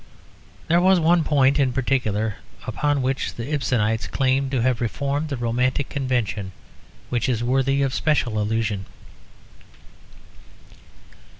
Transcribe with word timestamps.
There 0.67 0.81
was 0.81 0.99
one 0.99 1.23
point 1.23 1.59
in 1.59 1.73
particular 1.73 2.37
upon 2.65 3.03
which 3.03 3.35
the 3.35 3.53
Ibsenites 3.53 4.07
claimed 4.07 4.49
to 4.49 4.63
have 4.63 4.81
reformed 4.81 5.29
the 5.29 5.37
romantic 5.37 5.89
convention 5.89 6.53
which 7.09 7.29
is 7.29 7.43
worthy 7.43 7.83
of 7.83 7.93
special 7.93 8.39
allusion. 8.41 8.87